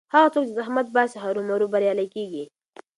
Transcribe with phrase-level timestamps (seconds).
[0.13, 2.43] هغه څوک چې زحمت باسي هرو مرو بریالی کېږي.